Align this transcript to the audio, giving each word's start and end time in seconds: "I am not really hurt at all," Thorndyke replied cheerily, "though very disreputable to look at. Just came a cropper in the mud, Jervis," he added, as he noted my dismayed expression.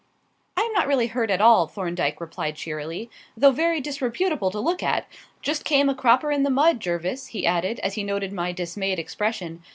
"I 0.57 0.61
am 0.63 0.73
not 0.73 0.87
really 0.87 1.05
hurt 1.05 1.29
at 1.29 1.41
all," 1.41 1.67
Thorndyke 1.67 2.19
replied 2.19 2.55
cheerily, 2.55 3.11
"though 3.37 3.51
very 3.51 3.79
disreputable 3.79 4.49
to 4.49 4.59
look 4.59 4.81
at. 4.81 5.05
Just 5.43 5.63
came 5.63 5.89
a 5.89 5.93
cropper 5.95 6.31
in 6.31 6.41
the 6.41 6.49
mud, 6.49 6.79
Jervis," 6.79 7.27
he 7.27 7.45
added, 7.45 7.79
as 7.81 7.93
he 7.93 8.03
noted 8.03 8.33
my 8.33 8.51
dismayed 8.51 8.97
expression. 8.97 9.61